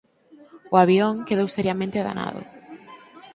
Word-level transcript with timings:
O 0.73 0.75
avión 0.83 1.13
quedou 1.27 1.47
seriamente 1.55 2.03
danado. 2.07 2.41